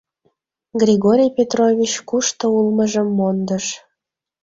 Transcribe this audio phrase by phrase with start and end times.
[0.81, 3.65] Григорий Петрович кушто улмыжым мондыш...